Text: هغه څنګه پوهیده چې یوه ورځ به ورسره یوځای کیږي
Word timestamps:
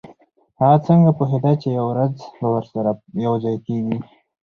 هغه 0.59 0.77
څنګه 0.87 1.09
پوهیده 1.17 1.51
چې 1.61 1.67
یوه 1.77 1.89
ورځ 1.91 2.13
به 2.39 2.47
ورسره 2.55 2.91
یوځای 3.25 3.57
کیږي 3.65 3.97